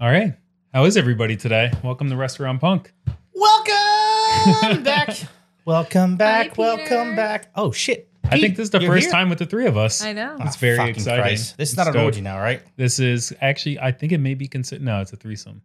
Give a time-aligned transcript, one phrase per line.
[0.00, 0.34] All right.
[0.72, 1.70] How is everybody today?
[1.82, 2.92] Welcome to Restaurant Punk.
[3.32, 5.16] Welcome back.
[5.64, 6.50] welcome back.
[6.50, 6.60] Peter.
[6.60, 7.50] welcome back.
[7.54, 8.08] Oh shit!
[8.24, 9.12] I think this is the You're first here?
[9.12, 10.02] time with the three of us.
[10.02, 10.36] I know.
[10.40, 11.22] It's Oh, very fucking exciting.
[11.22, 11.56] Christ.
[11.56, 12.04] This is not an stoked.
[12.04, 12.60] orgy now, right?
[12.76, 14.84] This is actually, I think it may be considered.
[14.84, 15.62] No, it's a threesome.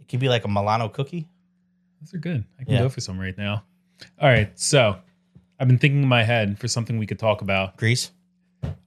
[0.00, 1.28] It could be like a Milano cookie.
[2.00, 2.44] Those are good.
[2.58, 2.80] I can Yeah.
[2.80, 3.64] go for some right now.
[4.20, 4.50] All right.
[4.58, 4.96] So
[5.60, 7.76] I've been thinking in my head for something we could talk about.
[7.76, 8.16] Greece Oh,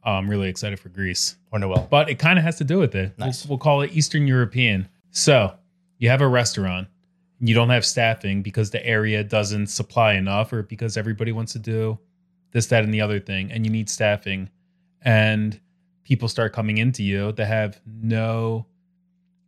[0.04, 1.88] I'm really excited for Greece, or Noelle.
[1.90, 3.14] but it kind of has to do with it.
[3.18, 4.88] We'll- We'll, call it Eastern European.
[5.12, 5.54] So
[5.98, 6.88] you have a restaurant.
[7.40, 11.60] You don't have staffing because the area doesn't supply enough or because everybody wants to
[11.60, 12.00] do
[12.52, 13.52] this, that, and the other thing.
[13.52, 14.50] And you need staffing.
[15.02, 15.60] And
[16.04, 18.66] people start coming into you that have no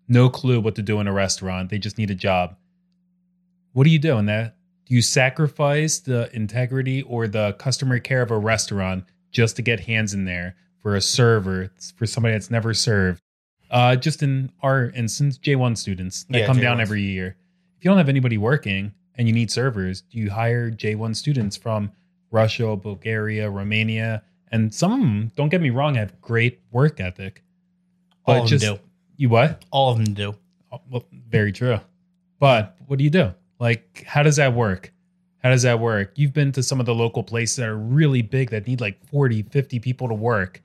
[0.08, 1.70] no clue what to do in a restaurant.
[1.70, 2.56] They just need a job.
[3.74, 4.56] What do you do in that?
[4.86, 9.06] Do you sacrifice the integrity or the customer care of a restaurant
[9.36, 13.22] just to get hands in there for a server, for somebody that's never served?
[13.70, 16.82] Uh, just in our instance, J1 students that Yeah, come down J1s.
[16.82, 17.36] every year.
[17.78, 21.58] If you don't have anybody working and you need servers, do you hire J1 students
[21.58, 21.92] from
[22.32, 24.24] Russia, Bulgaria, Romania?
[24.52, 27.44] And some of them, don't get me wrong, have great work ethic.
[28.26, 28.80] All of them do.
[29.18, 29.66] You what?
[29.72, 30.36] All of them do.
[30.72, 31.80] Oh, Well, very true.
[32.40, 33.34] But what do you do?
[33.60, 34.94] Like, how does that work?
[35.46, 36.14] How does that work?
[36.16, 38.98] You've been to some of the local places that are really big that need like
[39.12, 40.64] 40, 50 people to work.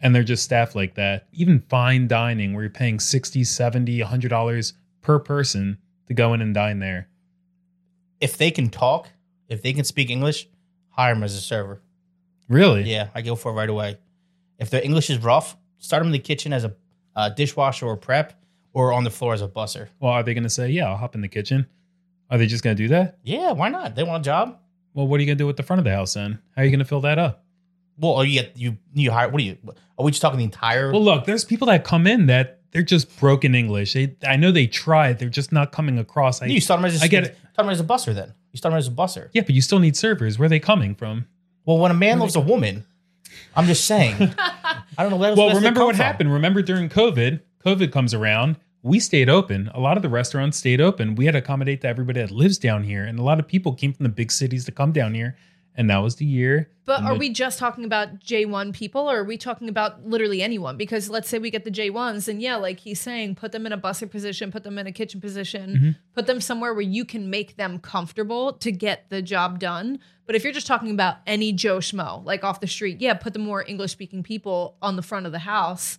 [0.00, 1.28] And they're just staffed like that.
[1.32, 5.78] Even fine dining where you're paying 60, 70, $100 per person
[6.08, 7.08] to go in and dine there.
[8.20, 9.10] If they can talk,
[9.48, 10.48] if they can speak English,
[10.88, 11.80] hire them as a server.
[12.48, 12.82] Really?
[12.90, 13.98] Yeah, I go for it right away.
[14.58, 16.74] If their English is rough, start them in the kitchen as a
[17.14, 18.32] uh, dishwasher or prep,
[18.72, 19.86] or on the floor as a busser.
[20.00, 21.68] Well, are they going to say, yeah, I'll hop in the kitchen?
[22.30, 23.18] Are they just going to do that?
[23.22, 23.94] Yeah, why not?
[23.94, 24.58] They want a job.
[24.94, 26.38] Well, what are you going to do with the front of the house then?
[26.56, 27.44] How are you going to fill that up?
[27.98, 29.28] Well, are you you you hire?
[29.28, 29.56] What are you?
[29.98, 30.90] Are we just talking the entire?
[30.90, 33.92] Well, look, there's people that come in that they're just broken English.
[33.92, 36.42] They, I know they try, they're just not coming across.
[36.42, 37.38] I, you start them as a, I get it.
[37.52, 38.12] Start them as a busser.
[38.14, 39.30] Then you start them as a busser.
[39.32, 40.38] Yeah, but you still need servers.
[40.38, 41.26] Where are they coming from?
[41.64, 42.84] Well, when a man loves a woman,
[43.54, 44.16] I'm just saying.
[44.38, 45.16] I don't know.
[45.16, 46.04] Well, remember what from.
[46.04, 46.32] happened.
[46.32, 48.56] Remember during COVID, COVID comes around.
[48.84, 49.70] We stayed open.
[49.74, 51.14] A lot of the restaurants stayed open.
[51.14, 53.02] We had to accommodate to everybody that lives down here.
[53.04, 55.36] And a lot of people came from the big cities to come down here.
[55.74, 56.68] And that was the year.
[56.84, 60.42] But are the- we just talking about J1 people or are we talking about literally
[60.42, 60.76] anyone?
[60.76, 63.72] Because let's say we get the J1s and yeah, like he's saying, put them in
[63.72, 65.90] a busser position, put them in a kitchen position, Mm-hmm.
[66.14, 69.98] put them somewhere where you can make them comfortable to get the job done.
[70.26, 73.32] But if you're just talking about any Joe Schmo, like off the street, yeah, put
[73.32, 75.98] the more English speaking people on the front of the house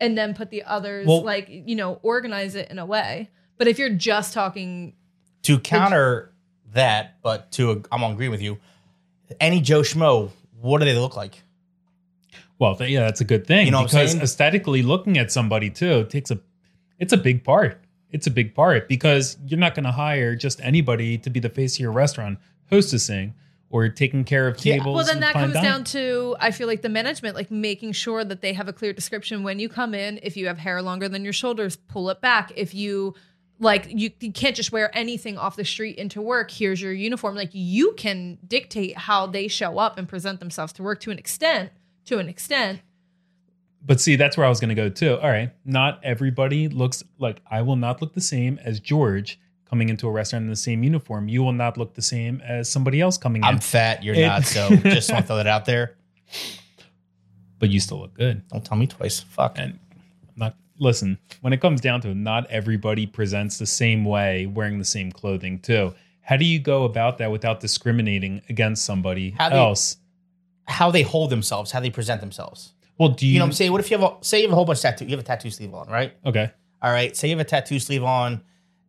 [0.00, 3.30] and then put the others, Well- like, you know, organize it in a way.
[3.58, 4.94] But if you're just talking,
[5.42, 6.32] to counter
[6.72, 7.22] that?
[7.22, 8.58] But to I'm agreeing with you.
[9.40, 10.30] Any Joe Schmo,
[10.60, 11.42] what do they look like?
[12.58, 15.30] Well, th- yeah, that's a good thing You know what I'm because aesthetically looking at
[15.30, 16.38] somebody too takes a
[16.98, 17.80] it's a big part.
[18.10, 21.50] It's a big part because you're not going to hire just anybody to be the
[21.50, 22.38] face of your restaurant,
[22.72, 23.34] hostessing
[23.84, 24.76] or taking care of Yeah.
[24.78, 24.94] tables.
[24.96, 25.70] Well, then that comes dining.
[25.70, 28.92] down to I feel like the management, like making sure that they have a clear
[28.92, 30.18] description when you come in.
[30.22, 32.52] If you have hair longer than your shoulders, pull it back.
[32.56, 33.14] If you
[33.58, 36.50] like, you, you can't just wear anything off the street into work.
[36.50, 37.34] Here's your uniform.
[37.34, 41.18] Like you can dictate how they show up and present themselves to work to an
[41.18, 41.70] extent.
[42.06, 42.80] To an extent,
[43.84, 45.16] But see, that's where I was going to go too.
[45.18, 49.88] All right, not everybody looks like I will not look the same as George coming
[49.88, 51.28] into a restaurant in the same uniform.
[51.28, 54.02] You will not look the same as somebody else coming in, I'm fat.
[54.04, 54.44] You're It- not.
[54.44, 55.96] So just want to throw that out there.
[57.58, 58.46] but you still look good.
[58.48, 59.20] Don't tell me twice.
[59.20, 59.58] Fuck.
[59.58, 59.78] And
[60.36, 64.78] not listen, when it comes down to it, not everybody presents the same way wearing
[64.78, 65.94] the same clothing too.
[66.20, 69.96] How do you go about that without discriminating against somebody How you- else?
[70.68, 72.72] How they hold themselves, how they present themselves.
[72.98, 73.70] Well, do you, You know what I'm saying?
[73.72, 75.04] What if you have a say you have a whole bunch of tattoo?
[75.04, 76.12] You have a tattoo sleeve on, right?
[76.26, 76.50] Okay.
[76.82, 77.16] All right.
[77.16, 78.42] Say you have a tattoo sleeve on,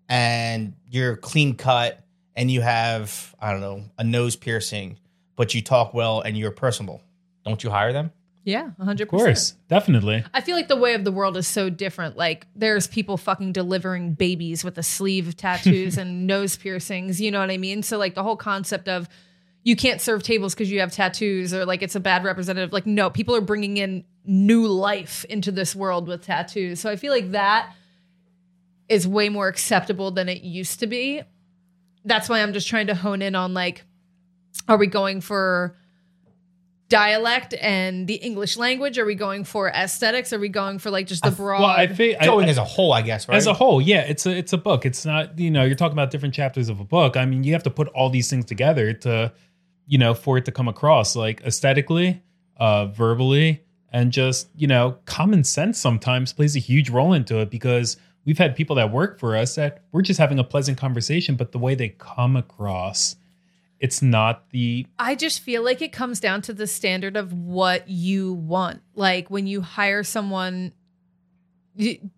[0.10, 2.04] and you're clean cut,
[2.36, 4.98] and you have I don't know a nose piercing,
[5.36, 7.02] but you talk well and you're personable.
[7.46, 8.12] Don't you hire them?
[8.48, 9.02] yeah, 100%.
[9.02, 10.24] Of course, definitely.
[10.34, 12.16] I feel like the way of the world is so different.
[12.16, 17.20] Like there's people fucking delivering babies with a sleeve of tattoos and nose piercings.
[17.20, 17.84] You know what I mean?
[17.84, 19.10] So like the whole concept of
[19.64, 22.72] you can't serve tables because you have tattoos or like it's a bad representative.
[22.72, 26.80] Like no, people are bringing in new life into this world with tattoos.
[26.80, 27.76] So I feel like that
[28.90, 31.22] is way more acceptable than it used to be.
[32.06, 33.84] That's why I'm just trying to hone in on like,
[34.68, 35.76] are we going for
[36.90, 38.98] dialect and the English language?
[38.98, 40.32] Are we going for aesthetics?
[40.32, 41.62] Are we going for like just the broad?
[41.62, 43.36] Well, I think Going as a whole, I guess, right?
[43.36, 44.86] as a whole, yeah, it's a it's a book.
[44.86, 47.18] It's not you know you're talking about different chapters of a book.
[47.18, 49.34] I mean, you have to put all these things together to
[49.86, 52.22] you know for it to come across like aesthetically,
[52.58, 57.50] uh, verbally, and just you know common sense sometimes plays a huge role into it
[57.50, 61.36] because we've had people that work for us that we're just having a pleasant conversation,
[61.36, 63.16] but the way they come across,
[63.80, 67.88] it's not the I just feel like it comes down to the standard of what
[67.88, 68.82] you want.
[68.94, 70.74] Like when you hire someone,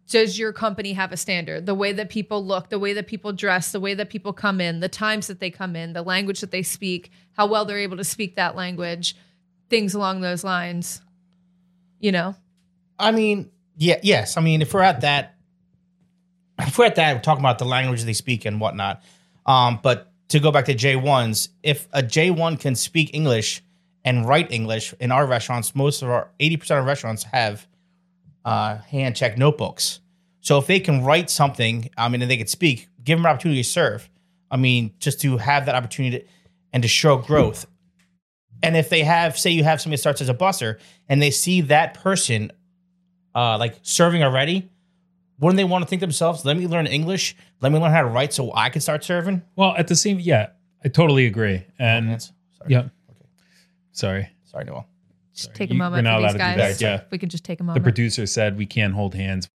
[0.09, 1.67] does your company have a standard?
[1.67, 4.59] The way that people look, the way that people dress, the way that people come
[4.59, 7.77] in, the times that they come in, the language that they speak, how well they're
[7.77, 9.15] able to speak that language,
[9.69, 11.01] things along those lines.
[12.00, 12.35] You know?
[12.97, 14.38] I mean, yeah, yes.
[14.38, 15.35] I mean, if we're at that,
[16.59, 19.01] if we're at that, we're talking about the language they speak and whatnot.
[19.45, 23.63] Um, but to go back to J ones, if a J one can speak English
[24.06, 27.67] and write English in our restaurants, most of our eighty percent of restaurants have
[28.45, 30.01] uh, hand check notebooks.
[30.41, 33.31] So if they can write something, I mean, and they can speak, give them an
[33.31, 34.09] opportunity to serve.
[34.50, 36.25] I mean, just to have that opportunity to,
[36.71, 37.65] and to show growth.
[38.63, 41.61] And if they have, say, you have somebody starts as a busser, and they see
[41.61, 42.51] that person
[43.35, 44.69] uh, like serving already,
[45.39, 48.07] wouldn't they want to think themselves, let me learn English, let me learn how to
[48.07, 49.41] write so I can start serving?
[49.56, 50.19] well at the same.
[50.19, 50.47] Yeah,
[50.83, 51.63] I totally agree.
[51.77, 52.71] And That's- sorry.
[52.71, 53.25] yeah, okay.
[53.91, 54.30] sorry.
[54.45, 54.88] Sorry, Noelle.
[55.33, 56.80] Just take a moment you're not for these allowed to do guys.
[56.80, 57.01] that, yeah.
[57.12, 57.81] We can just take a moment.
[57.81, 59.47] The producer said we can't hold hands.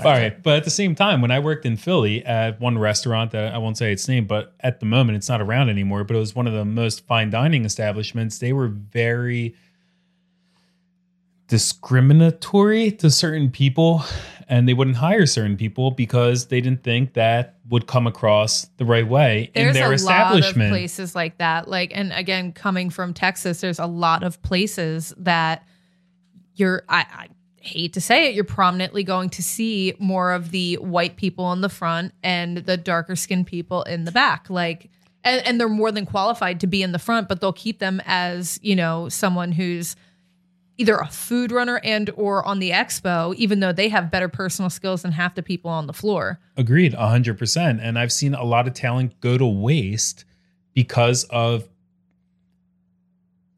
[0.00, 3.30] All right, but at the same time, when I worked in Philly at one restaurant
[3.30, 6.16] that I won't say its name, but at the moment it's not around anymore, but
[6.16, 8.38] it was one of the most fine dining establishments.
[8.38, 9.54] They were very
[11.48, 14.04] discriminatory to certain people
[14.48, 18.84] and they wouldn't hire certain people because they didn't think that would come across the
[18.84, 20.70] right way in there's their a lot of establishment.
[20.70, 25.64] places like that like and again coming from texas there's a lot of places that
[26.54, 27.28] you're I, I
[27.60, 31.60] hate to say it you're prominently going to see more of the white people in
[31.60, 34.90] the front and the darker skinned people in the back like
[35.22, 38.00] and, and they're more than qualified to be in the front but they'll keep them
[38.04, 39.96] as you know someone who's
[40.78, 44.68] either a food runner and or on the expo even though they have better personal
[44.70, 47.78] skills than half the people on the floor Agreed, 100%.
[47.82, 50.24] And I've seen a lot of talent go to waste
[50.74, 51.68] because of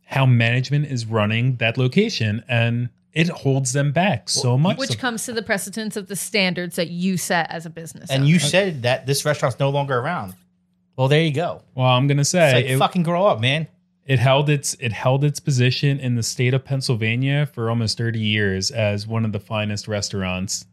[0.06, 4.79] how management is running that location and it holds them back so much.
[4.79, 8.11] which So- comes to the precedence of the standards that you set as a business
[8.11, 8.31] And owner.
[8.31, 10.35] you said that this restaurant's no longer around.
[10.97, 11.62] Well, there you go.
[11.75, 13.67] well, I'm going to It's say like, it, fucking grow up, man.
[14.08, 18.19] It held its it held its position in the state of Pennsylvania for almost 30
[18.19, 20.64] years as one of the finest restaurants.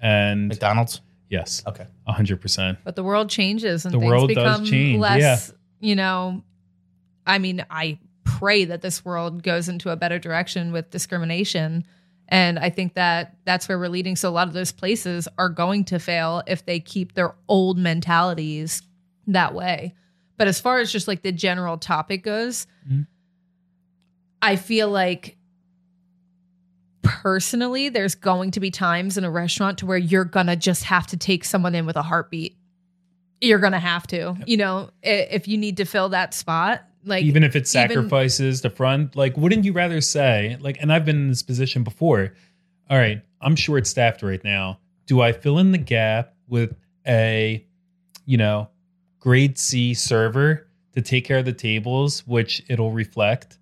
[0.00, 1.00] And McDonald's.
[1.28, 1.86] yes, Okay.
[2.08, 2.76] 100%.
[2.84, 6.42] but the world changes and The things world does become change, less you know
[7.26, 11.84] i mean i pray that this world goes into a better direction with discrimination
[12.28, 15.48] and i think that that's where we're leading so a lot of those places are
[15.48, 18.82] going to fail if they keep their old mentalities
[19.26, 19.94] that way
[20.42, 23.06] but as far as just like the general topic goes Mhm.
[24.42, 25.36] i feel like
[27.02, 31.06] personally there's going to be times in a restaurant to where you're gonna just have
[31.08, 32.56] to take someone in with a heartbeat.
[33.40, 37.42] You're gonna have to you know if you need to fill that spot like even
[37.44, 41.16] if it even- sacrifices the front like wouldn't you rather say like and i've been
[41.16, 42.32] in this position before
[42.90, 44.78] all right i'm short staffed right now.
[45.06, 47.64] Do i fill in the gap with a
[48.26, 48.68] you know
[49.22, 53.58] grade c server to take care of the tables which it'll reflect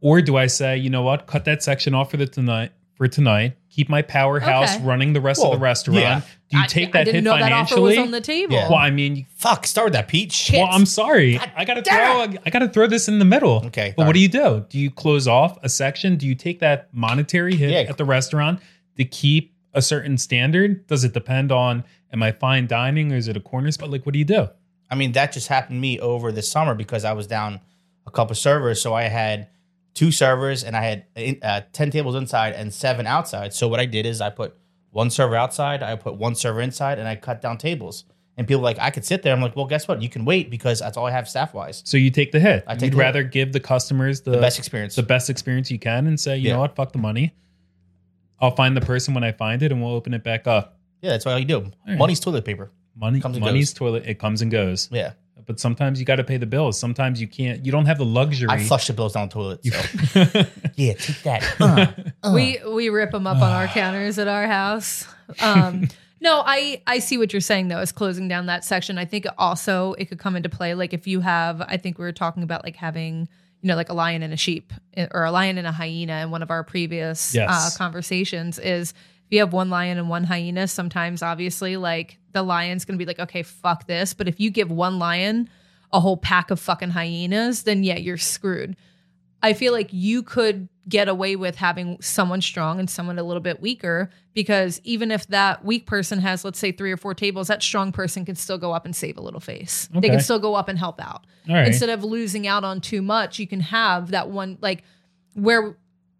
[0.00, 3.06] or do i say you know what cut that section off for the tonight for
[3.06, 4.84] tonight keep my powerhouse Okay.
[4.84, 6.20] running the rest Well, of the restaurant yeah.
[6.50, 8.20] do you I- take I that didn't hit know that offer was financially on the
[8.20, 8.68] table Yeah.
[8.68, 9.66] well i mean Fuck.
[9.66, 10.50] Start with that, Peach.
[10.54, 11.38] well, I'm sorry.
[11.54, 12.40] I gotta damn throw.
[12.46, 13.62] I gotta throw this in the middle.
[13.66, 14.64] Okay, but all what do you do?
[14.70, 16.16] Do you close off a section?
[16.16, 17.90] Do you take that monetary hit Yeah.
[17.90, 18.60] at the restaurant
[18.96, 20.86] to keep a certain standard?
[20.86, 23.90] Does it depend on am I fine dining or is it a corner spot?
[23.90, 24.48] Like, what do you do?
[24.90, 27.60] I mean, that just happened to me over the summer because I was down
[28.06, 28.80] a couple servers.
[28.82, 29.48] So I had
[29.94, 33.54] two servers and I had uh, 10 tables inside and seven outside.
[33.54, 34.54] So what I did is I put
[34.90, 38.04] one server outside, I put one server inside, and I cut down tables.
[38.36, 39.32] And people like, I could sit there.
[39.32, 40.02] I'm like, well, guess what?
[40.02, 41.82] You can wait because that's all I have staff wise.
[41.84, 42.64] So you take the hit.
[42.66, 43.02] I take You'd the hit.
[43.02, 44.96] rather give the customers the, The best experience.
[44.96, 46.54] the best experience you can, and say, you Yeah.
[46.54, 47.32] know what, fuck the money.
[48.40, 50.78] I'll find the person when I find it, and we'll open it back up.
[51.00, 51.70] yeah, that's all you do.
[51.86, 51.96] right.
[51.98, 52.70] Money's toilet paper.
[52.96, 53.78] Money, Comes money's goes.
[53.78, 54.04] toilet.
[54.06, 54.88] It comes and goes.
[54.92, 55.12] Yeah.
[55.46, 56.78] But sometimes you got to pay the bills.
[56.78, 57.66] Sometimes you can't.
[57.66, 58.48] You don't have the luxury.
[58.50, 59.60] I flush the bills down the toilet.
[59.64, 60.24] So.
[60.76, 61.44] yeah, take that.
[61.60, 61.86] Uh,
[62.28, 62.32] uh.
[62.34, 65.06] we we rip them up on our counters at our house.
[65.42, 65.88] Um,
[66.22, 67.80] no, I I see what you're saying though.
[67.80, 68.96] Is closing down that section.
[68.96, 70.74] I think also it could come into play.
[70.74, 73.28] Like if you have, I think we were talking about like having
[73.60, 76.22] you know like a lion and a sheep eh, or a lion and a hyena
[76.22, 77.50] in one of our previous Yes.
[77.50, 78.58] uh, conversations.
[78.58, 78.94] Is
[79.26, 83.06] if you have one lion and one hyena, sometimes obviously like the lion's gonna be
[83.06, 84.14] like, okay, fuck this.
[84.14, 85.48] But if you give one lion
[85.92, 88.76] a whole pack of fucking hyenas, then yeah, you're screwed.
[89.42, 93.42] I feel like you could get away with having someone strong and someone a little
[93.42, 97.48] bit weaker because even if that weak person has, let's say, three or four tables,
[97.48, 99.88] that strong person can still go up and save a little face.
[99.92, 101.26] They can still go up and help out.
[101.48, 101.66] Right.
[101.66, 104.82] Instead of losing out on too much, you can have that one, like
[105.34, 105.76] where,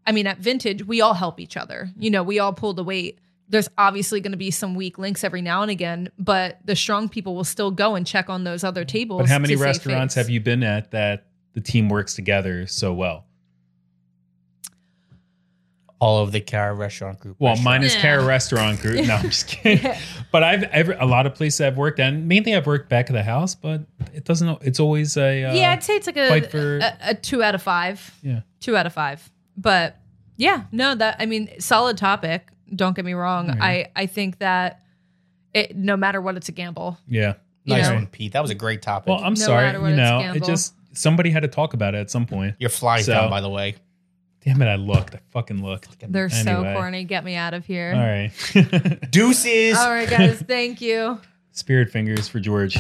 [0.07, 1.91] I mean, at vintage, we all help each other.
[1.99, 3.19] You know, we all pull the weight.
[3.49, 7.09] There's obviously going to be some weak links every now and again, but the strong
[7.09, 9.23] people will still go and check on those other tables.
[9.23, 10.25] but how many restaurants face.
[10.25, 13.27] have you been at that the team works together so well?
[16.01, 17.37] All of the Cara Restaurant Group.
[17.39, 17.65] Well, restaurants.
[17.65, 18.01] minus Yeah.
[18.03, 19.07] Cara Restaurant Group.
[19.07, 19.91] No, I'm just kidding.
[20.33, 23.15] But I've ever a lot of places I've worked and mainly I've worked back of
[23.15, 23.83] the house, but
[24.13, 24.59] it doesn't.
[24.63, 27.43] It's always a uh, yeah, I'd say it's like a, fight for- a, a two
[27.43, 28.15] out of five.
[28.23, 28.41] yeah.
[28.61, 29.31] Two out of five.
[29.57, 29.97] But
[30.37, 32.49] yeah, no, that I mean, solid topic.
[32.75, 33.51] Don't get me wrong.
[33.51, 33.87] All I.
[33.95, 34.81] I think that
[35.53, 36.99] it no matter what, it's a gamble.
[37.09, 37.35] Yeah.
[37.65, 37.95] you nice know?
[37.95, 38.33] one, Pete.
[38.33, 39.09] That was a great topic.
[39.09, 39.79] Well, I'm No sorry.
[39.79, 42.57] what, You know, it just somebody had to talk about it at some point.
[42.59, 43.77] Your fly's So- down, by the way.
[44.45, 44.67] Damn it!
[44.67, 45.15] I looked.
[45.15, 45.97] I fucking looked.
[46.07, 47.05] They're so corny.
[47.05, 47.95] Get me out of here.
[47.95, 49.01] All right.
[49.11, 49.79] Deuces.
[49.79, 50.43] All right, guys.
[50.47, 51.19] Thank you.
[51.53, 52.77] Spirit fingers for George.